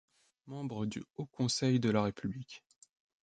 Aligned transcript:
Membre 0.47 0.87
du 0.87 1.03
Haut 1.15 1.27
Conseil 1.27 1.79
de 1.79 1.91
la 1.91 2.01
République. 2.01 2.63